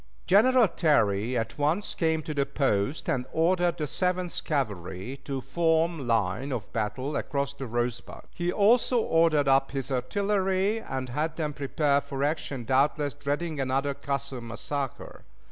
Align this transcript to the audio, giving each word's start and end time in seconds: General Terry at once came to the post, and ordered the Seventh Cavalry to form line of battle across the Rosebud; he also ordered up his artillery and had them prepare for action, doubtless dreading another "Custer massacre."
General 0.25 0.67
Terry 0.67 1.37
at 1.37 1.59
once 1.59 1.93
came 1.93 2.23
to 2.23 2.33
the 2.33 2.43
post, 2.47 3.07
and 3.07 3.27
ordered 3.31 3.77
the 3.77 3.85
Seventh 3.85 4.43
Cavalry 4.43 5.17
to 5.25 5.41
form 5.41 6.07
line 6.07 6.51
of 6.51 6.73
battle 6.73 7.15
across 7.15 7.53
the 7.53 7.67
Rosebud; 7.67 8.25
he 8.33 8.51
also 8.51 8.97
ordered 8.99 9.47
up 9.47 9.69
his 9.69 9.91
artillery 9.91 10.79
and 10.81 11.09
had 11.09 11.35
them 11.35 11.53
prepare 11.53 12.01
for 12.01 12.23
action, 12.23 12.65
doubtless 12.65 13.13
dreading 13.13 13.59
another 13.59 13.93
"Custer 13.93 14.41
massacre." 14.41 15.21